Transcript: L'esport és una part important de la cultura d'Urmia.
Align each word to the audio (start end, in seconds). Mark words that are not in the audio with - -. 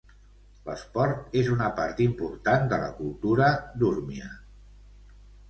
L'esport 0.69 1.35
és 1.41 1.49
una 1.55 1.67
part 1.81 2.01
important 2.07 2.65
de 2.73 2.81
la 2.85 2.89
cultura 3.03 3.53
d'Urmia. 3.83 4.33